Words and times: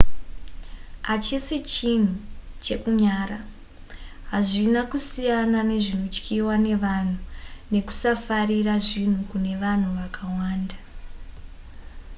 hachisi 1.07 1.57
chinhu 1.73 2.15
chekunyara 2.63 3.39
hazvina 4.31 4.81
kusiyana 4.91 5.59
nezvinotyiwa 5.69 6.55
nevanhu 6.65 7.17
nekusafarira 7.71 8.73
zvinhu 8.87 9.21
kune 9.29 9.53
vanhu 9.63 9.89
vakawanda 9.99 10.77